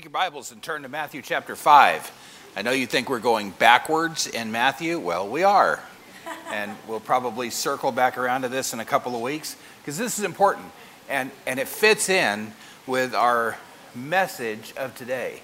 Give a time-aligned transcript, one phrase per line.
[0.00, 2.52] Take your Bibles and turn to Matthew chapter 5.
[2.56, 4.98] I know you think we're going backwards in Matthew.
[4.98, 5.78] Well, we are.
[6.50, 10.18] And we'll probably circle back around to this in a couple of weeks because this
[10.18, 10.72] is important
[11.10, 12.50] and, and it fits in
[12.86, 13.58] with our
[13.94, 15.42] message of today.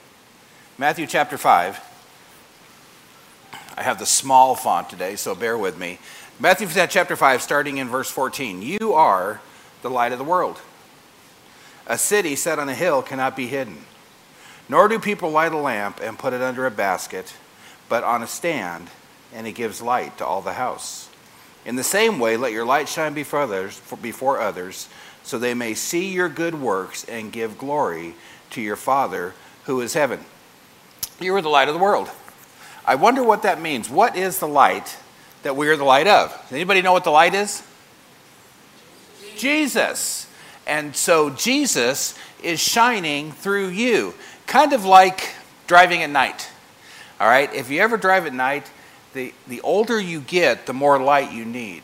[0.79, 1.79] Matthew chapter 5.
[3.77, 5.99] I have the small font today, so bear with me.
[6.41, 8.63] Matthew chapter 5, starting in verse 14.
[8.63, 9.43] You are
[9.83, 10.63] the light of the world.
[11.87, 13.85] A city set on a hill cannot be hidden.
[14.69, 17.35] Nor do people light a lamp and put it under a basket,
[17.89, 18.89] but on a stand,
[19.33, 21.09] and it gives light to all the house.
[21.65, 24.89] In the same way, let your light shine before others, before others,
[25.23, 28.15] so they may see your good works and give glory
[28.51, 30.21] to your Father who is heaven.
[31.21, 32.09] You are the light of the world.
[32.85, 33.91] I wonder what that means.
[33.91, 34.97] What is the light
[35.43, 36.31] that we are the light of?
[36.31, 37.63] Does anybody know what the light is?
[39.37, 40.29] Jesus.
[40.67, 44.15] And so Jesus is shining through you
[44.47, 45.35] kind of like
[45.67, 46.49] driving at night.
[47.21, 48.71] All right, if you ever drive at night,
[49.15, 51.83] the, the older you get, the more light you need.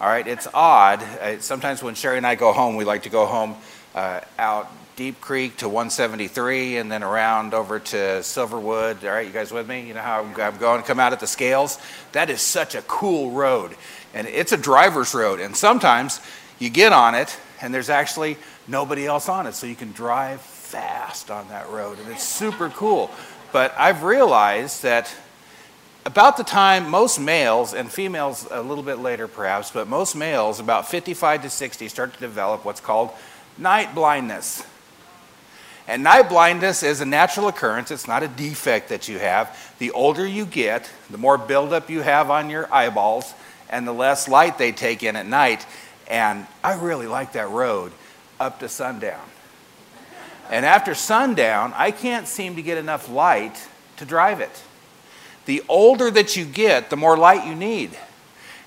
[0.00, 1.02] All right, it's odd.
[1.02, 3.54] Uh, sometimes when Sherry and I go home, we like to go home
[3.94, 9.04] uh, out Deep Creek to 173 and then around over to Silverwood.
[9.04, 9.86] All right, you guys with me?
[9.86, 11.78] You know how I'm, I'm going, to come out at the scales?
[12.12, 13.76] That is such a cool road.
[14.12, 15.40] And it's a driver's road.
[15.40, 16.20] And sometimes
[16.58, 18.36] you get on it and there's actually
[18.66, 19.54] nobody else on it.
[19.54, 20.40] So you can drive
[20.70, 23.10] fast on that road, and it's super cool.
[23.52, 25.12] But I've realized that
[26.06, 30.60] about the time most males, and females a little bit later perhaps, but most males,
[30.60, 33.10] about 55 to 60, start to develop what's called
[33.58, 34.64] night blindness.
[35.88, 39.74] And night blindness is a natural occurrence, it's not a defect that you have.
[39.80, 43.34] The older you get, the more buildup you have on your eyeballs,
[43.68, 45.66] and the less light they take in at night.
[46.08, 47.92] And I really like that road
[48.38, 49.29] up to sundown.
[50.50, 53.56] And after sundown, I can't seem to get enough light
[53.98, 54.62] to drive it.
[55.46, 57.96] The older that you get, the more light you need.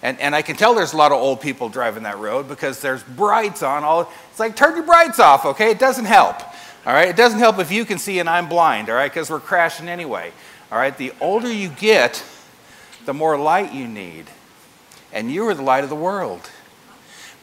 [0.01, 2.81] And, and I can tell there's a lot of old people driving that road because
[2.81, 4.11] there's brights on all.
[4.31, 5.71] It's like, turn your brights off, okay?
[5.71, 6.41] It doesn't help.
[6.85, 7.07] All right?
[7.07, 9.11] It doesn't help if you can see and I'm blind, all right?
[9.11, 10.31] Because we're crashing anyway.
[10.71, 10.97] All right?
[10.97, 12.23] The older you get,
[13.05, 14.25] the more light you need.
[15.11, 16.49] And you are the light of the world.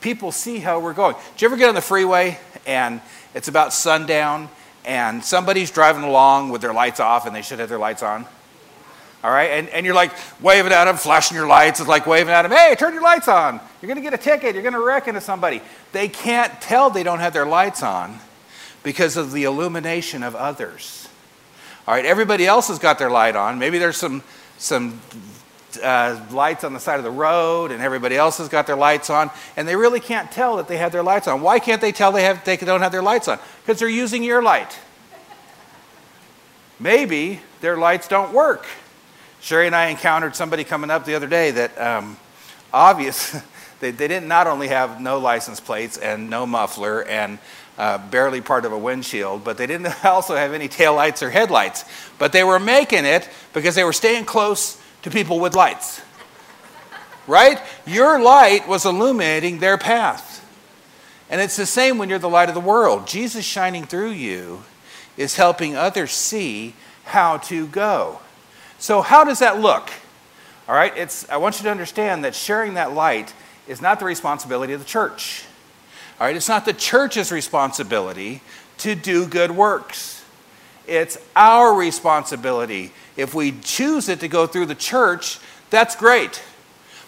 [0.01, 1.15] People see how we're going.
[1.35, 3.01] Did you ever get on the freeway and
[3.35, 4.49] it's about sundown,
[4.85, 8.27] and somebody's driving along with their lights off, and they should have their lights on.
[9.23, 11.79] All right, and, and you're like waving at them, flashing your lights.
[11.81, 13.61] It's like waving at them, hey, turn your lights on.
[13.81, 14.55] You're going to get a ticket.
[14.55, 15.61] You're going to wreck into somebody.
[15.93, 18.19] They can't tell they don't have their lights on
[18.83, 21.07] because of the illumination of others.
[21.87, 23.59] All right, everybody else has got their light on.
[23.59, 24.23] Maybe there's some,
[24.57, 25.01] some
[25.79, 29.11] uh, lights on the side of the road and everybody else has got their lights
[29.11, 31.41] on and they really can't tell that they have their lights on.
[31.41, 33.39] Why can't they tell they, have, they don't have their lights on?
[33.63, 34.79] Because they're using your light.
[36.79, 38.67] Maybe their lights don't work.
[39.41, 42.17] Sherry and i encountered somebody coming up the other day that um,
[42.73, 43.33] obvious
[43.81, 47.39] they, they didn't not only have no license plates and no muffler and
[47.79, 51.31] uh, barely part of a windshield, but they didn't also have any tail lights or
[51.31, 51.85] headlights.
[52.19, 56.03] But they were making it because they were staying close to people with lights.
[57.27, 57.61] Right?
[57.87, 60.39] Your light was illuminating their path.
[61.29, 63.07] And it's the same when you're the light of the world.
[63.07, 64.65] Jesus shining through you
[65.17, 66.75] is helping others see
[67.05, 68.19] how to go.
[68.79, 69.91] So, how does that look?
[70.69, 73.35] All right, it's, I want you to understand that sharing that light
[73.69, 75.45] is not the responsibility of the church.
[76.19, 78.41] All right, it's not the church's responsibility
[78.79, 80.25] to do good works.
[80.87, 85.39] It's our responsibility if we choose it to go through the church,
[85.69, 86.43] that's great.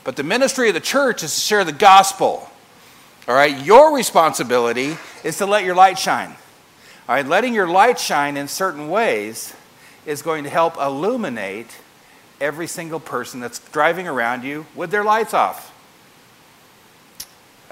[0.04, 2.48] But the ministry of the church is to share the gospel.
[3.28, 6.30] All right, your responsibility is to let your light shine.
[7.08, 9.54] All right, letting your light shine in certain ways
[10.04, 11.78] is going to help illuminate
[12.40, 15.71] every single person that's driving around you with their lights off.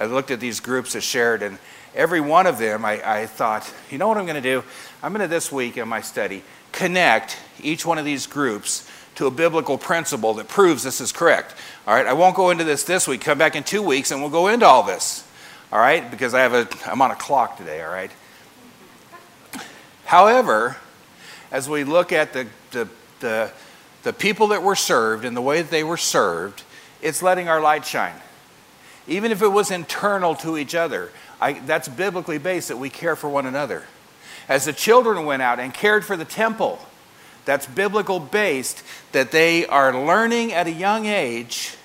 [0.00, 1.58] I looked at these groups that shared, and
[1.94, 4.64] every one of them, I, I thought, you know what I'm going to do?
[5.02, 9.26] I'm going to this week in my study connect each one of these groups to
[9.26, 11.54] a biblical principle that proves this is correct.
[11.86, 13.20] All right, I won't go into this this week.
[13.20, 15.28] Come back in two weeks and we'll go into all this.
[15.70, 17.82] All right, because I have a, I'm on a clock today.
[17.82, 18.10] All right.
[20.06, 20.76] However,
[21.52, 22.88] as we look at the, the,
[23.18, 23.52] the,
[24.04, 26.62] the people that were served and the way that they were served,
[27.02, 28.14] it's letting our light shine.
[29.06, 31.10] Even if it was internal to each other,
[31.40, 33.84] I, that's biblically based that we care for one another.
[34.48, 36.78] As the children went out and cared for the temple,
[37.44, 38.82] that's biblical based,
[39.12, 41.76] that they are learning at a young age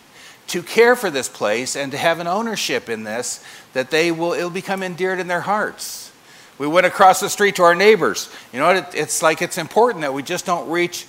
[0.48, 4.34] to care for this place and to have an ownership in this, that they will,
[4.34, 6.12] it'll become endeared in their hearts.
[6.58, 8.30] We went across the street to our neighbors.
[8.54, 8.78] You know what?
[8.78, 11.08] It, it's like it's important that we just don't reach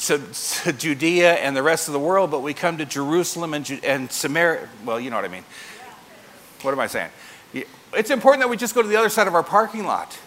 [0.00, 0.20] to,
[0.64, 4.10] to, Judea and the rest of the world, but we come to Jerusalem and, and
[4.10, 4.68] Samaria.
[4.84, 5.44] Well, you know what I mean.
[6.62, 7.10] What am I saying?
[7.92, 10.18] It's important that we just go to the other side of our parking lot.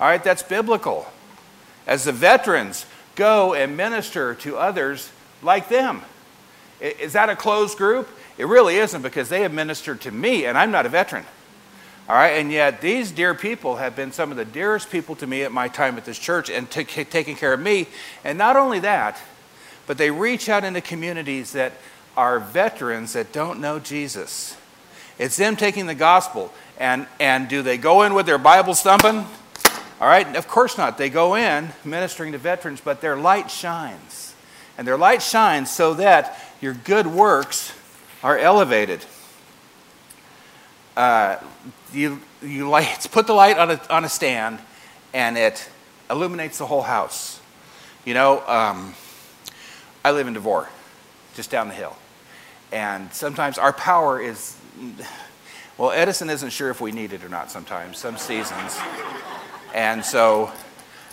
[0.00, 1.06] All right, that's biblical.
[1.86, 5.10] As the veterans go and minister to others
[5.42, 6.02] like them.
[6.80, 8.08] Is that a closed group?
[8.38, 11.24] It really isn't because they have ministered to me and I'm not a veteran.
[12.08, 15.26] All right, and yet these dear people have been some of the dearest people to
[15.26, 17.86] me at my time at this church and t- taking care of me.
[18.24, 19.20] And not only that,
[19.86, 21.72] but they reach out into communities that
[22.16, 24.56] are veterans that don't know Jesus.
[25.18, 26.52] It's them taking the gospel.
[26.78, 29.24] And, and do they go in with their Bible thumping?
[30.00, 30.98] All right, of course not.
[30.98, 34.34] They go in ministering to veterans, but their light shines.
[34.76, 37.72] And their light shines so that your good works
[38.22, 39.04] are elevated.
[40.96, 41.36] Uh,
[41.92, 44.58] you, you light, put the light on a, on a stand
[45.14, 45.68] and it
[46.10, 47.40] illuminates the whole house.
[48.04, 48.94] You know, um,
[50.04, 50.68] I live in Devore,
[51.34, 51.96] just down the hill.
[52.72, 54.56] And sometimes our power is,
[55.78, 58.78] well, Edison isn't sure if we need it or not sometimes, some seasons.
[59.74, 60.50] And so,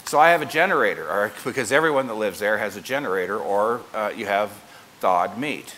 [0.05, 3.81] so I have a generator, or, because everyone that lives there has a generator, or
[3.93, 4.51] uh, you have
[4.99, 5.75] thawed meat.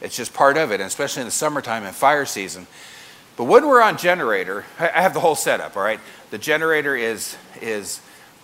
[0.00, 2.66] It's just part of it, and especially in the summertime and fire season.
[3.36, 6.00] But when we're on generator, I have the whole setup, all right?
[6.30, 8.00] The generator is, is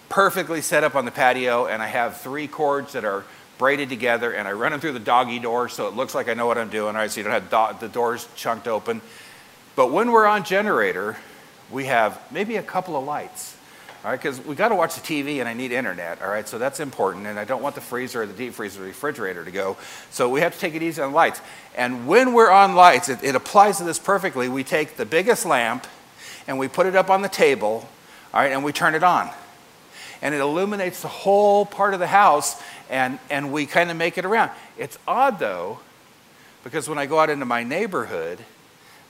[0.08, 3.24] perfectly set up on the patio, and I have three cords that are
[3.56, 6.34] braided together, and I run them through the doggy door so it looks like I
[6.34, 7.10] know what I'm doing, all right?
[7.10, 9.00] So you don't have do- the doors chunked open.
[9.76, 11.16] But when we're on generator,
[11.70, 13.56] we have maybe a couple of lights
[14.04, 16.48] all right, because we got to watch the TV and I need internet, all right,
[16.48, 17.28] so that's important.
[17.28, 19.76] And I don't want the freezer or the deep freezer or refrigerator to go.
[20.10, 21.40] So we have to take it easy on lights.
[21.76, 24.48] And when we're on lights, it, it applies to this perfectly.
[24.48, 25.86] We take the biggest lamp
[26.48, 27.88] and we put it up on the table,
[28.34, 29.30] all right, and we turn it on.
[30.20, 32.60] And it illuminates the whole part of the house
[32.90, 34.50] and, and we kind of make it around.
[34.76, 35.78] It's odd though,
[36.64, 38.40] because when I go out into my neighborhood,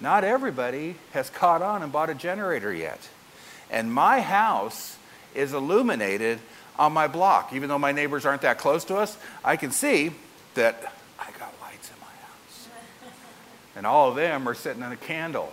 [0.03, 3.09] not everybody has caught on and bought a generator yet.
[3.73, 4.97] And my house
[5.35, 6.39] is illuminated
[6.79, 7.53] on my block.
[7.53, 10.13] Even though my neighbors aren't that close to us, I can see
[10.55, 12.69] that I got lights in my house.
[13.75, 15.53] And all of them are sitting in a candle.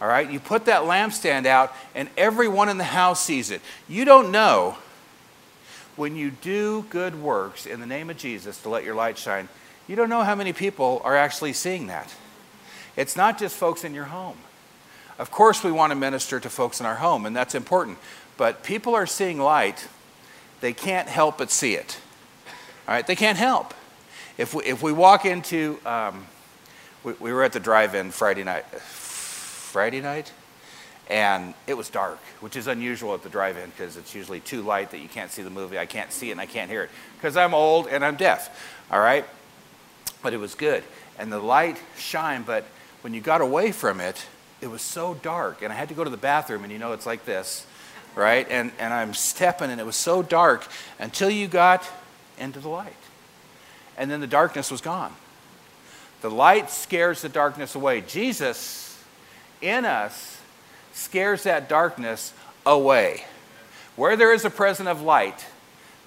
[0.00, 0.28] All right?
[0.28, 3.60] You put that lampstand out, and everyone in the house sees it.
[3.86, 4.76] You don't know
[5.98, 9.48] when you do good works in the name of Jesus to let your light shine,
[9.88, 12.14] you don't know how many people are actually seeing that.
[12.96, 14.36] It's not just folks in your home.
[15.18, 17.98] Of course, we want to minister to folks in our home, and that's important.
[18.36, 19.88] But people are seeing light,
[20.60, 21.98] they can't help but see it.
[22.86, 23.74] All right, they can't help.
[24.38, 26.26] If we, if we walk into, um,
[27.02, 30.32] we, we were at the drive in Friday night, Friday night,
[31.10, 34.62] and it was dark, which is unusual at the drive in because it's usually too
[34.62, 35.78] light that you can't see the movie.
[35.78, 38.78] I can't see it and I can't hear it because I'm old and I'm deaf.
[38.90, 39.24] All right?
[40.22, 40.84] But it was good.
[41.18, 42.64] And the light shined, but
[43.00, 44.26] when you got away from it,
[44.60, 46.92] it was so dark, and I had to go to the bathroom, and you know
[46.92, 47.66] it's like this,
[48.14, 48.46] right?
[48.50, 50.66] And, and I'm stepping, and it was so dark
[50.98, 51.88] until you got
[52.38, 52.92] into the light.
[53.96, 55.14] And then the darkness was gone.
[56.20, 58.00] The light scares the darkness away.
[58.00, 59.02] Jesus
[59.60, 60.40] in us
[60.92, 62.32] scares that darkness
[62.66, 63.24] away.
[63.96, 65.44] Where there is a presence of light,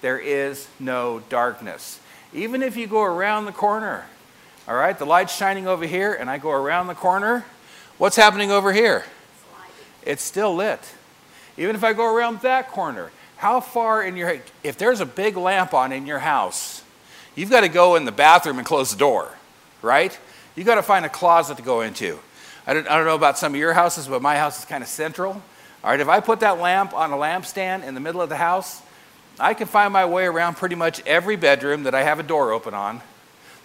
[0.00, 2.00] there is no darkness.
[2.34, 4.06] Even if you go around the corner,
[4.68, 7.44] all right, the light's shining over here, and I go around the corner,
[7.98, 9.04] What's happening over here?
[10.02, 10.80] It's still lit.
[11.56, 15.36] Even if I go around that corner, how far in your if there's a big
[15.36, 16.82] lamp on in your house,
[17.34, 19.30] you've got to go in the bathroom and close the door,
[19.82, 20.18] right?
[20.56, 22.18] You've got to find a closet to go into.
[22.66, 24.82] I don't, I don't know about some of your houses, but my house is kind
[24.82, 25.42] of central.
[25.84, 28.36] All right, if I put that lamp on a lampstand in the middle of the
[28.36, 28.82] house,
[29.40, 32.52] I can find my way around pretty much every bedroom that I have a door
[32.52, 33.00] open on.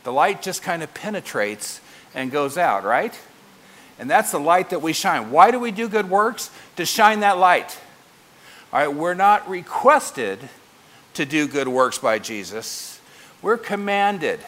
[0.03, 1.79] The light just kind of penetrates
[2.15, 3.17] and goes out, right?
[3.99, 5.31] And that's the light that we shine.
[5.31, 6.51] Why do we do good works?
[6.75, 7.77] To shine that light.
[8.71, 10.39] All right, we're not requested
[11.13, 12.99] to do good works by Jesus,
[13.41, 14.39] we're commanded.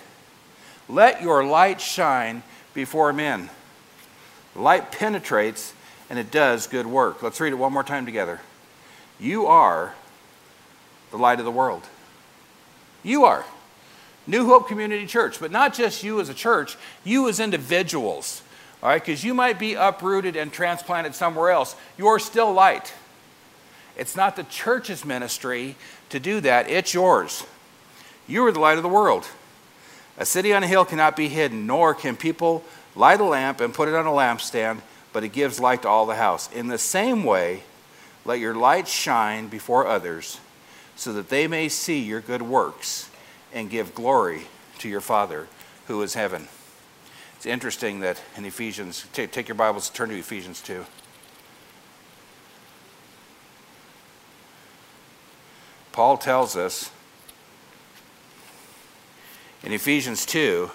[0.87, 2.41] Let your light shine
[2.73, 3.49] before men.
[4.55, 5.73] Light penetrates
[6.09, 7.21] and it does good work.
[7.21, 8.39] Let's read it one more time together.
[9.19, 9.93] You are
[11.11, 11.83] the light of the world.
[13.03, 13.45] You are.
[14.25, 18.41] New Hope Community Church, but not just you as a church, you as individuals.
[18.81, 21.75] All right, because you might be uprooted and transplanted somewhere else.
[21.97, 22.93] You're still light.
[23.97, 25.75] It's not the church's ministry
[26.09, 27.45] to do that, it's yours.
[28.27, 29.27] You are the light of the world.
[30.17, 32.63] A city on a hill cannot be hidden, nor can people
[32.95, 34.81] light a lamp and put it on a lampstand,
[35.11, 36.51] but it gives light to all the house.
[36.51, 37.63] In the same way,
[38.25, 40.39] Let your light shine before others,
[40.95, 43.09] so that they may see your good works
[43.53, 44.41] and give glory
[44.79, 45.47] to your Father
[45.87, 46.47] who is heaven.
[47.39, 50.85] It's interesting that in Ephesians, take, take your Bibles, turn to Ephesians 2.
[55.93, 56.91] Paul tells us
[59.63, 60.69] in Ephesians 2,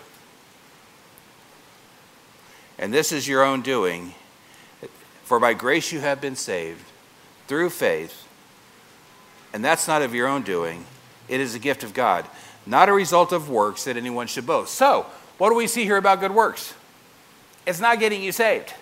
[2.78, 4.14] and this is your own doing,
[5.22, 6.86] for by grace you have been saved
[7.46, 8.26] through faith,
[9.52, 10.86] and that's not of your own doing,
[11.28, 12.24] it is a gift of God,
[12.64, 14.72] not a result of works that anyone should boast.
[14.72, 15.04] So,
[15.38, 16.74] what do we see here about good works?
[17.66, 18.74] It's not getting you saved.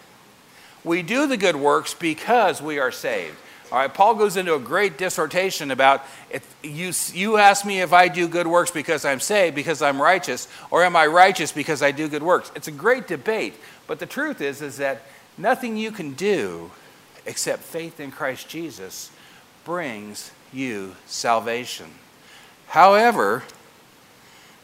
[0.85, 3.37] We do the good works because we are saved.
[3.71, 7.95] All right, Paul goes into a great dissertation about if you, you ask me if
[7.95, 11.83] I do good works because I'm saved, because I'm righteous, or am I righteous because
[11.83, 12.53] I do good works?
[12.55, 13.55] It's a great debate,
[13.87, 15.03] but the truth is, is that
[15.39, 16.71] nothing you can do
[17.25, 19.11] except faith in Christ Jesus
[19.65, 21.87] brings you salvation.
[22.67, 23.43] However,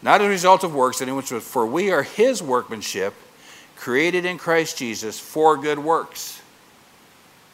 [0.03, 3.15] not as a result of works, should, for we are his workmanship,
[3.77, 6.41] created in Christ Jesus for good works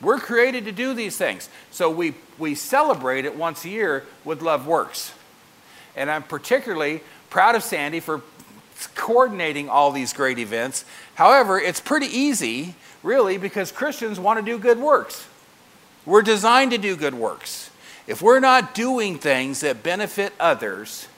[0.04, 1.48] we're created to do these things.
[1.70, 5.12] So we, we celebrate it once a year with Love Works.
[5.96, 8.22] And I'm particularly proud of Sandy for
[8.94, 10.84] coordinating all these great events.
[11.14, 15.26] However, it's pretty easy, really, because Christians want to do good works.
[16.04, 17.70] We're designed to do good works.
[18.06, 21.08] If we're not doing things that benefit others,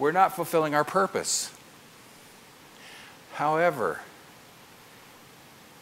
[0.00, 1.52] we're not fulfilling our purpose.
[3.34, 4.00] However,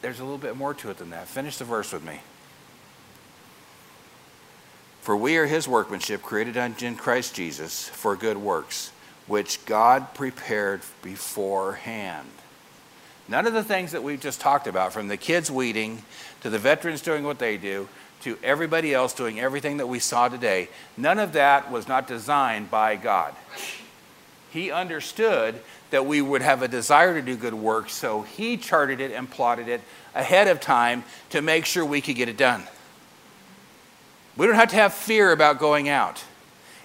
[0.02, 1.28] there's a little bit more to it than that.
[1.28, 2.20] Finish the verse with me.
[5.00, 8.92] For we are his workmanship, created in Christ Jesus for good works,
[9.26, 12.28] which God prepared beforehand.
[13.28, 16.02] None of the things that we've just talked about, from the kids weeding
[16.42, 17.88] to the veterans doing what they do,
[18.22, 22.70] to everybody else doing everything that we saw today, none of that was not designed
[22.70, 23.34] by God.
[24.50, 29.00] He understood that we would have a desire to do good work, so he charted
[29.00, 29.80] it and plotted it
[30.14, 32.62] ahead of time to make sure we could get it done.
[34.36, 36.22] We don't have to have fear about going out,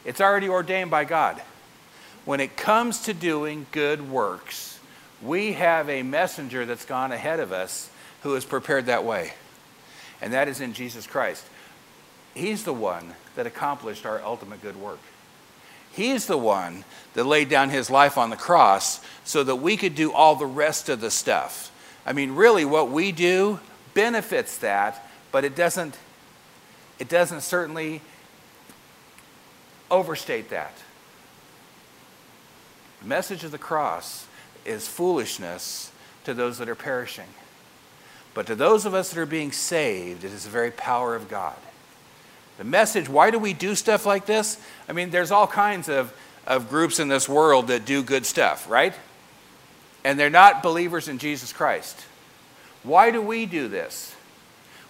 [0.05, 1.41] it's already ordained by God.
[2.25, 4.79] When it comes to doing good works,
[5.21, 7.89] we have a messenger that's gone ahead of us
[8.21, 9.33] who is prepared that way,
[10.21, 11.45] and that is in Jesus Christ.
[12.33, 14.99] He's the one that accomplished our ultimate good work.
[15.93, 16.83] He's the one
[17.13, 20.45] that laid down his life on the cross so that we could do all the
[20.45, 21.71] rest of the stuff.
[22.05, 23.59] I mean, really, what we do
[23.93, 25.97] benefits that, but it doesn't,
[26.97, 28.01] it doesn't certainly
[29.91, 30.75] overstate that.
[33.01, 34.25] The message of the cross
[34.65, 35.91] is foolishness
[36.23, 37.27] to those that are perishing.
[38.33, 41.29] But to those of us that are being saved, it is the very power of
[41.29, 41.57] God.
[42.57, 44.59] The message, why do we do stuff like this?
[44.87, 46.13] I mean, there's all kinds of,
[46.45, 48.93] of groups in this world that do good stuff, right?
[50.03, 52.05] And they're not believers in Jesus Christ.
[52.83, 54.15] Why do we do this?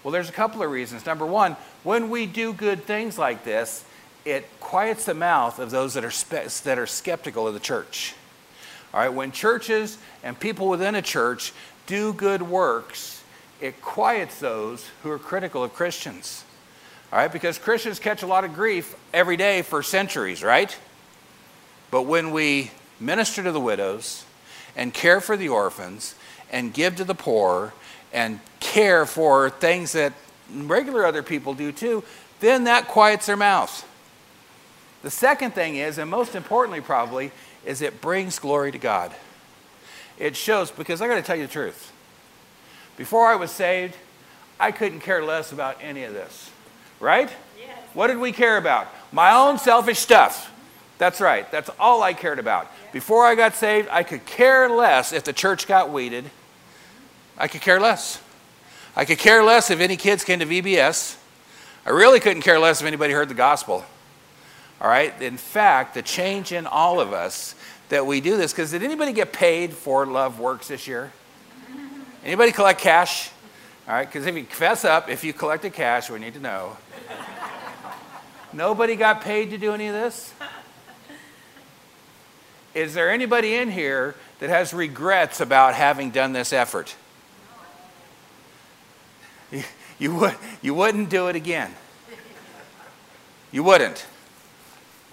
[0.03, 1.05] Well, there's a couple of reasons.
[1.05, 3.85] Number one, when we do good things like this,
[4.25, 8.15] it quiets the mouth of those that are, spe- that are skeptical of the church.
[8.93, 11.53] All right, when churches and people within a church
[11.87, 13.23] do good works,
[13.61, 16.43] it quiets those who are critical of Christians.
[17.13, 20.75] All right, because Christians catch a lot of grief every day for centuries, right?
[21.91, 24.25] But when we minister to the widows
[24.75, 26.15] and care for the orphans
[26.51, 27.71] and give to the poor
[28.11, 30.13] and care for things that
[30.51, 32.03] regular other people do too,
[32.39, 33.85] then that quiets their mouths.
[35.03, 37.31] The second thing is, and most importantly probably,
[37.63, 39.11] is it brings glory to God.
[40.17, 41.93] It shows, because I got to tell you the truth.
[42.97, 43.97] Before I was saved,
[44.59, 46.49] I couldn't care less about any of this.
[47.03, 47.29] Right?
[47.59, 47.77] Yes.
[47.93, 48.87] What did we care about?
[49.11, 50.49] My own selfish stuff.
[50.97, 51.51] That's right.
[51.51, 52.71] That's all I cared about.
[52.93, 56.23] Before I got saved, I could care less if the church got weeded.
[57.37, 58.21] I could care less.
[58.95, 61.17] I could care less if any kids came to VBS.
[61.85, 63.83] I really couldn't care less if anybody heard the gospel.
[64.79, 65.21] All right?
[65.21, 67.53] In fact, the change in all of us
[67.89, 71.11] that we do this, because did anybody get paid for Love Works this year?
[72.23, 73.29] Anybody collect cash?
[73.85, 76.77] All right, because if you fess up, if you collected cash, we need to know.
[78.53, 80.33] Nobody got paid to do any of this?
[82.75, 86.95] Is there anybody in here that has regrets about having done this effort?
[89.51, 89.63] You,
[89.99, 91.71] you, would, you wouldn't do it again.
[93.51, 94.05] You wouldn't.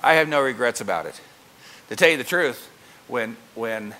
[0.03, 1.21] I have no regrets about it.
[1.89, 2.71] To tell you the truth,
[3.09, 3.95] when, when,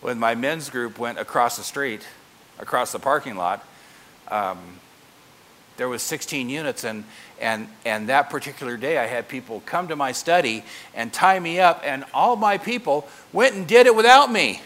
[0.00, 2.06] when my men's group went across the street,
[2.58, 3.66] across the parking lot,
[4.28, 4.58] um,
[5.76, 7.04] there was 16 units and
[7.40, 10.64] and and that particular day i had people come to my study
[10.94, 14.62] and tie me up and all my people went and did it without me.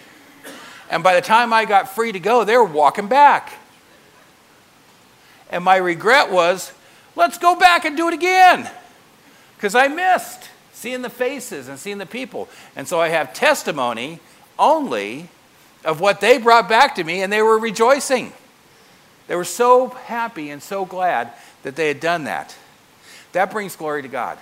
[0.90, 3.52] And by the time i got free to go they were walking back.
[5.50, 6.72] And my regret was
[7.16, 8.70] let's go back and do it again.
[9.56, 12.48] Because i missed seeing the faces and seeing the people.
[12.76, 14.20] And so i have testimony
[14.58, 15.28] only
[15.84, 18.32] of what they brought back to me and they were rejoicing
[19.28, 21.32] they were so happy and so glad
[21.62, 22.56] that they had done that.
[23.32, 24.38] That brings glory to God.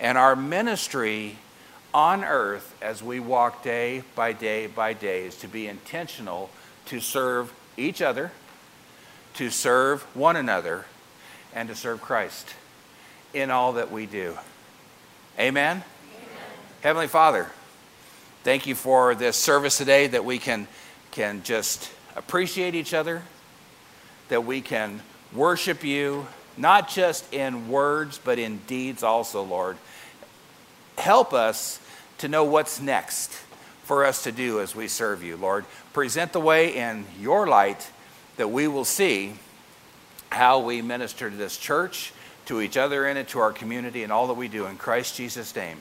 [0.00, 1.38] And our ministry
[1.94, 6.50] on earth as we walk day by day by day is to be intentional
[6.86, 8.32] to serve each other,
[9.34, 10.86] to serve one another,
[11.54, 12.52] and to serve Christ
[13.32, 14.36] in all that we do.
[15.38, 15.76] Amen?
[15.76, 15.84] Amen?
[16.82, 17.48] Heavenly Father,
[18.42, 20.66] thank you for this service today that we can,
[21.12, 23.22] can just appreciate each other
[24.28, 25.00] that we can
[25.32, 26.26] worship you,
[26.56, 29.76] not just in words, but in deeds also, Lord.
[30.96, 31.80] Help us
[32.18, 33.32] to know what's next
[33.82, 35.64] for us to do as we serve you, Lord.
[35.92, 37.90] Present the way in your light
[38.36, 39.34] that we will see
[40.30, 42.12] how we minister to this church,
[42.46, 44.66] to each other in it, to our community, and all that we do.
[44.66, 45.80] In Christ Jesus' name.